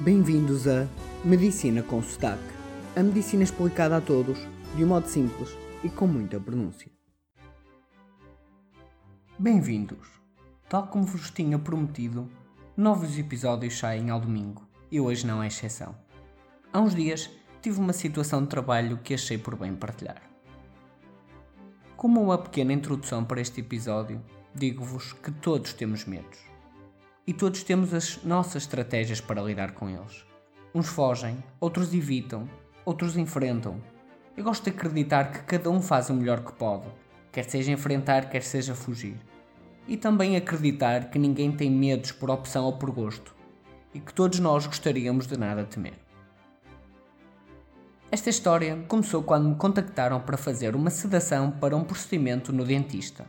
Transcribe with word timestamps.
Bem-vindos 0.00 0.68
a 0.68 0.86
Medicina 1.24 1.82
com 1.82 2.02
Sotaque. 2.02 2.42
A 2.94 3.02
medicina 3.02 3.42
explicada 3.42 3.96
a 3.96 4.00
todos, 4.00 4.38
de 4.76 4.84
um 4.84 4.88
modo 4.88 5.06
simples 5.06 5.56
e 5.82 5.88
com 5.88 6.06
muita 6.06 6.38
pronúncia. 6.38 6.92
Bem-vindos! 9.38 10.06
Tal 10.68 10.88
como 10.88 11.06
vos 11.06 11.30
tinha 11.30 11.58
prometido, 11.58 12.28
novos 12.76 13.18
episódios 13.18 13.78
saem 13.78 14.10
ao 14.10 14.20
domingo 14.20 14.68
e 14.92 15.00
hoje 15.00 15.26
não 15.26 15.42
é 15.42 15.46
exceção. 15.46 15.96
Há 16.70 16.78
uns 16.78 16.94
dias 16.94 17.30
tive 17.62 17.80
uma 17.80 17.94
situação 17.94 18.42
de 18.42 18.48
trabalho 18.48 18.98
que 18.98 19.14
achei 19.14 19.38
por 19.38 19.56
bem 19.56 19.74
partilhar. 19.74 20.20
Como 21.96 22.22
uma 22.22 22.36
pequena 22.36 22.74
introdução 22.74 23.24
para 23.24 23.40
este 23.40 23.62
episódio, 23.62 24.22
digo-vos 24.54 25.14
que 25.14 25.32
todos 25.32 25.72
temos 25.72 26.04
medos 26.04 26.55
e 27.26 27.32
todos 27.32 27.64
temos 27.64 27.92
as 27.92 28.22
nossas 28.22 28.62
estratégias 28.62 29.20
para 29.20 29.42
lidar 29.42 29.72
com 29.72 29.88
eles. 29.88 30.24
Uns 30.72 30.86
fogem, 30.86 31.42
outros 31.58 31.92
evitam, 31.92 32.48
outros 32.84 33.16
enfrentam. 33.16 33.80
Eu 34.36 34.44
gosto 34.44 34.64
de 34.64 34.70
acreditar 34.70 35.32
que 35.32 35.40
cada 35.40 35.68
um 35.68 35.82
faz 35.82 36.08
o 36.08 36.14
melhor 36.14 36.44
que 36.44 36.52
pode, 36.52 36.86
quer 37.32 37.44
seja 37.44 37.72
enfrentar, 37.72 38.28
quer 38.28 38.42
seja 38.42 38.74
fugir. 38.74 39.16
E 39.88 39.96
também 39.96 40.36
acreditar 40.36 41.10
que 41.10 41.18
ninguém 41.18 41.50
tem 41.50 41.70
medos 41.70 42.12
por 42.12 42.30
opção 42.30 42.64
ou 42.64 42.74
por 42.74 42.90
gosto, 42.90 43.34
e 43.92 43.98
que 43.98 44.14
todos 44.14 44.38
nós 44.38 44.66
gostaríamos 44.66 45.26
de 45.26 45.36
nada 45.36 45.64
temer. 45.64 45.98
Esta 48.10 48.30
história 48.30 48.84
começou 48.86 49.22
quando 49.22 49.48
me 49.48 49.56
contactaram 49.56 50.20
para 50.20 50.36
fazer 50.36 50.76
uma 50.76 50.90
sedação 50.90 51.50
para 51.50 51.76
um 51.76 51.82
procedimento 51.82 52.52
no 52.52 52.64
dentista. 52.64 53.26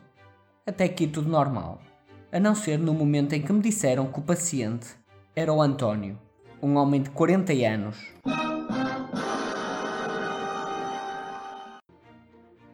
Até 0.67 0.83
aqui 0.83 1.07
tudo 1.07 1.29
normal 1.29 1.81
a 2.31 2.39
não 2.39 2.53
ser 2.53 2.77
no 2.77 2.93
momento 2.93 3.33
em 3.33 3.41
que 3.41 3.53
me 3.53 3.61
disseram 3.61 4.11
que 4.11 4.19
o 4.19 4.23
paciente 4.23 4.87
era 5.35 5.53
o 5.53 5.61
António, 5.61 6.19
um 6.61 6.75
homem 6.75 7.01
de 7.01 7.09
40 7.11 7.53
anos. 7.53 7.97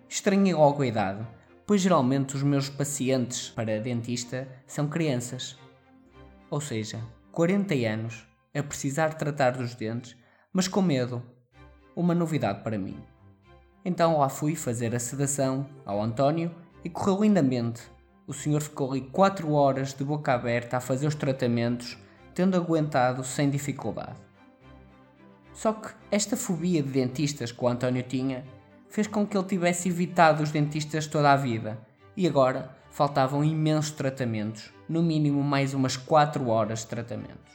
Estranhei 0.09 0.53
logo 0.53 0.81
a 0.81 0.87
idade, 0.87 1.27
pois 1.67 1.81
geralmente 1.81 2.35
os 2.35 2.41
meus 2.41 2.67
pacientes 2.67 3.49
para 3.49 3.79
dentista 3.79 4.47
são 4.65 4.87
crianças. 4.87 5.57
Ou 6.49 6.59
seja, 6.59 6.99
40 7.31 7.75
anos 7.75 8.27
a 8.55 8.63
precisar 8.63 9.15
tratar 9.15 9.51
dos 9.51 9.75
dentes, 9.75 10.15
mas 10.51 10.67
com 10.67 10.81
medo. 10.81 11.21
Uma 11.95 12.15
novidade 12.15 12.63
para 12.63 12.77
mim. 12.77 12.97
Então 13.85 14.17
lá 14.17 14.29
fui 14.29 14.55
fazer 14.55 14.95
a 14.95 14.99
sedação 14.99 15.67
ao 15.85 16.01
António 16.01 16.55
e 16.83 16.89
correu 16.89 17.21
lindamente 17.21 17.92
o 18.25 18.33
senhor 18.33 18.61
ficou 18.61 18.91
ali 18.91 19.01
4 19.01 19.51
horas 19.51 19.93
de 19.93 20.03
boca 20.03 20.33
aberta 20.33 20.77
a 20.77 20.81
fazer 20.81 21.07
os 21.07 21.15
tratamentos, 21.15 21.97
tendo 22.33 22.55
aguentado 22.55 23.23
sem 23.23 23.49
dificuldade. 23.49 24.15
Só 25.53 25.73
que 25.73 25.89
esta 26.09 26.35
fobia 26.37 26.81
de 26.81 26.89
dentistas 26.89 27.51
que 27.51 27.63
o 27.63 27.67
António 27.67 28.01
tinha 28.03 28.45
fez 28.89 29.07
com 29.07 29.25
que 29.25 29.37
ele 29.37 29.45
tivesse 29.45 29.89
evitado 29.89 30.41
os 30.41 30.51
dentistas 30.51 31.05
toda 31.05 31.31
a 31.31 31.35
vida 31.35 31.77
e 32.15 32.27
agora 32.27 32.75
faltavam 32.89 33.43
imensos 33.43 33.91
tratamentos, 33.91 34.71
no 34.87 35.03
mínimo 35.03 35.43
mais 35.43 35.73
umas 35.73 35.97
4 35.97 36.47
horas 36.47 36.79
de 36.79 36.87
tratamentos. 36.87 37.53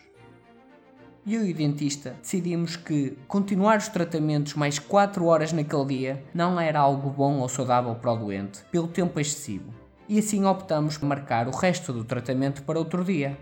Eu 1.27 1.44
e 1.44 1.53
o 1.53 1.55
dentista 1.55 2.16
decidimos 2.20 2.77
que 2.77 3.19
continuar 3.27 3.78
os 3.78 3.88
tratamentos 3.88 4.55
mais 4.55 4.78
4 4.78 5.25
horas 5.27 5.53
naquele 5.53 5.84
dia 5.84 6.25
não 6.34 6.58
era 6.58 6.80
algo 6.80 7.10
bom 7.10 7.38
ou 7.38 7.48
saudável 7.48 7.94
para 7.94 8.12
o 8.12 8.16
doente, 8.16 8.62
pelo 8.70 8.88
tempo 8.88 9.19
excessivo 9.20 9.88
e 10.09 10.19
assim 10.19 10.45
optamos 10.45 10.97
por 10.97 11.06
marcar 11.06 11.47
o 11.47 11.51
resto 11.51 11.92
do 11.92 12.05
tratamento 12.05 12.62
para 12.62 12.78
outro 12.78 13.05
dia. 13.05 13.39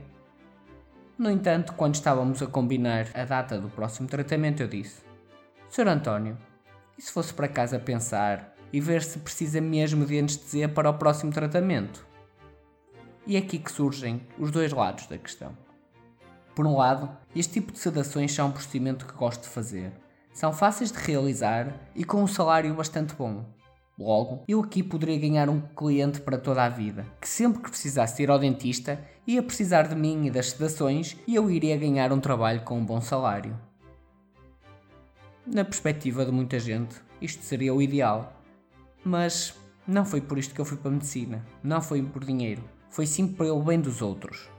No 1.16 1.30
entanto, 1.30 1.72
quando 1.74 1.94
estávamos 1.94 2.42
a 2.42 2.46
combinar 2.46 3.06
a 3.14 3.24
data 3.24 3.58
do 3.58 3.68
próximo 3.68 4.08
tratamento, 4.08 4.62
eu 4.62 4.68
disse: 4.68 5.00
Sr. 5.68 5.88
António, 5.88 6.36
e 6.98 7.02
se 7.02 7.12
fosse 7.12 7.32
para 7.32 7.48
casa 7.48 7.78
pensar 7.78 8.54
e 8.72 8.80
ver 8.80 9.02
se 9.02 9.18
precisa 9.20 9.60
mesmo 9.60 10.04
de 10.04 10.18
anestesia 10.18 10.68
para 10.68 10.90
o 10.90 10.94
próximo 10.94 11.32
tratamento? 11.32 12.04
E 13.26 13.36
é 13.36 13.38
aqui 13.38 13.58
que 13.58 13.72
surgem 13.72 14.20
os 14.38 14.50
dois 14.50 14.72
lados 14.72 15.06
da 15.06 15.16
questão. 15.16 15.56
Por 16.54 16.66
um 16.66 16.76
lado, 16.76 17.10
este 17.34 17.54
tipo 17.54 17.72
de 17.72 17.78
sedações 17.78 18.32
são 18.32 18.48
um 18.48 18.52
procedimento 18.52 19.06
que 19.06 19.12
gosto 19.12 19.42
de 19.42 19.48
fazer. 19.48 19.92
São 20.32 20.52
fáceis 20.52 20.92
de 20.92 20.98
realizar 20.98 21.72
e 21.94 22.04
com 22.04 22.22
um 22.22 22.26
salário 22.26 22.74
bastante 22.74 23.14
bom. 23.14 23.44
Logo, 23.98 24.44
eu 24.46 24.60
aqui 24.60 24.82
poderia 24.82 25.18
ganhar 25.18 25.48
um 25.48 25.58
cliente 25.58 26.20
para 26.20 26.36
toda 26.36 26.62
a 26.62 26.68
vida, 26.68 27.06
que 27.18 27.26
sempre 27.26 27.62
que 27.62 27.70
precisasse 27.70 28.22
ir 28.22 28.30
ao 28.30 28.38
dentista 28.38 29.00
ia 29.26 29.42
precisar 29.42 29.88
de 29.88 29.94
mim 29.94 30.26
e 30.26 30.30
das 30.30 30.50
sedações 30.50 31.16
e 31.26 31.34
eu 31.34 31.50
iria 31.50 31.78
ganhar 31.78 32.12
um 32.12 32.20
trabalho 32.20 32.60
com 32.60 32.78
um 32.78 32.84
bom 32.84 33.00
salário. 33.00 33.58
Na 35.46 35.64
perspectiva 35.64 36.26
de 36.26 36.30
muita 36.30 36.58
gente, 36.58 36.96
isto 37.22 37.42
seria 37.42 37.72
o 37.72 37.80
ideal. 37.80 38.32
Mas 39.02 39.54
não 39.86 40.04
foi 40.04 40.20
por 40.20 40.36
isto 40.36 40.54
que 40.54 40.60
eu 40.60 40.64
fui 40.64 40.76
para 40.76 40.90
a 40.90 40.94
medicina, 40.94 41.46
não 41.62 41.80
foi 41.80 42.02
por 42.02 42.24
dinheiro, 42.24 42.62
foi 42.90 43.06
sim 43.06 43.26
pelo 43.26 43.62
bem 43.62 43.80
dos 43.80 44.02
outros. 44.02 44.50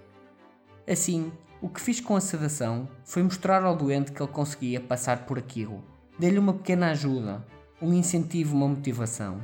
Assim, 0.90 1.31
o 1.62 1.69
que 1.69 1.81
fiz 1.81 2.00
com 2.00 2.16
a 2.16 2.22
sedação 2.22 2.88
foi 3.04 3.22
mostrar 3.22 3.64
ao 3.64 3.75
doente 3.75 4.12
que 4.12 4.22
ele 4.22 4.31
conseguia 4.31 4.80
passar 4.80 5.25
por 5.25 5.38
aquilo. 5.38 5.84
Dei-lhe 6.18 6.40
uma 6.40 6.54
pequena 6.54 6.92
ajuda, 6.92 7.46
um 7.82 7.94
incentivo, 7.94 8.56
uma 8.56 8.68
motivação. 8.68 9.40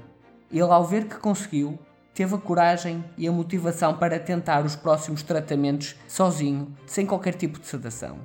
Ele, 0.51 0.61
ao 0.61 0.85
ver 0.85 1.07
que 1.07 1.17
conseguiu, 1.17 1.77
teve 2.13 2.33
a 2.35 2.37
coragem 2.37 3.03
e 3.17 3.27
a 3.27 3.31
motivação 3.31 3.97
para 3.97 4.19
tentar 4.19 4.65
os 4.65 4.75
próximos 4.75 5.21
tratamentos 5.21 5.95
sozinho, 6.07 6.75
sem 6.85 7.05
qualquer 7.05 7.35
tipo 7.35 7.59
de 7.59 7.67
sedação. 7.67 8.17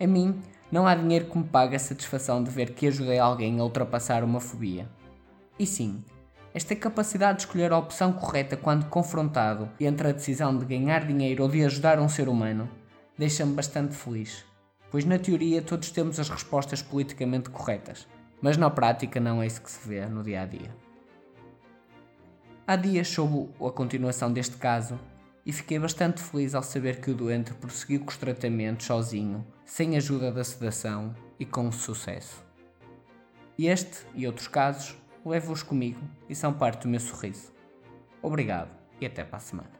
A 0.00 0.06
mim, 0.06 0.40
não 0.70 0.86
há 0.86 0.94
dinheiro 0.94 1.26
que 1.26 1.38
me 1.38 1.44
pague 1.44 1.74
a 1.74 1.80
satisfação 1.80 2.42
de 2.42 2.50
ver 2.50 2.74
que 2.74 2.86
ajudei 2.86 3.18
alguém 3.18 3.58
a 3.58 3.64
ultrapassar 3.64 4.22
uma 4.22 4.40
fobia. 4.40 4.88
E 5.58 5.66
sim, 5.66 6.04
esta 6.54 6.76
capacidade 6.76 7.38
de 7.38 7.44
escolher 7.44 7.72
a 7.72 7.78
opção 7.78 8.12
correta 8.12 8.56
quando 8.56 8.86
confrontado 8.86 9.68
entre 9.80 10.08
a 10.08 10.12
decisão 10.12 10.56
de 10.56 10.64
ganhar 10.64 11.06
dinheiro 11.06 11.42
ou 11.42 11.48
de 11.48 11.64
ajudar 11.64 11.98
um 11.98 12.08
ser 12.08 12.28
humano 12.28 12.68
deixa-me 13.16 13.52
bastante 13.52 13.96
feliz, 13.96 14.44
pois 14.92 15.04
na 15.04 15.18
teoria 15.18 15.60
todos 15.60 15.90
temos 15.90 16.20
as 16.20 16.28
respostas 16.28 16.80
politicamente 16.80 17.50
corretas 17.50 18.06
mas 18.40 18.56
na 18.56 18.70
prática 18.70 19.20
não 19.20 19.42
é 19.42 19.46
isso 19.46 19.62
que 19.62 19.70
se 19.70 19.88
vê 19.88 20.06
no 20.06 20.22
dia 20.22 20.42
a 20.42 20.46
dia. 20.46 20.74
Há 22.66 22.76
dias 22.76 23.08
soube 23.08 23.50
a 23.64 23.70
continuação 23.70 24.32
deste 24.32 24.56
caso 24.56 24.98
e 25.44 25.52
fiquei 25.52 25.78
bastante 25.78 26.22
feliz 26.22 26.54
ao 26.54 26.62
saber 26.62 27.00
que 27.00 27.10
o 27.10 27.14
doente 27.14 27.54
prosseguiu 27.54 28.00
com 28.00 28.10
os 28.10 28.16
tratamentos 28.18 28.86
sozinho, 28.86 29.46
sem 29.64 29.96
ajuda 29.96 30.30
da 30.30 30.44
sedação 30.44 31.14
e 31.38 31.46
com 31.46 31.72
sucesso. 31.72 32.44
Este 33.58 34.06
e 34.14 34.26
outros 34.26 34.48
casos 34.48 34.94
levo-os 35.24 35.62
comigo 35.62 36.00
e 36.28 36.34
são 36.34 36.52
parte 36.52 36.82
do 36.82 36.88
meu 36.88 37.00
sorriso. 37.00 37.52
Obrigado 38.22 38.70
e 39.00 39.06
até 39.06 39.24
para 39.24 39.38
a 39.38 39.40
semana. 39.40 39.77